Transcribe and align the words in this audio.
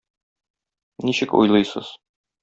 Ничек 1.09 1.35
уйлыйсыз? 1.39 1.91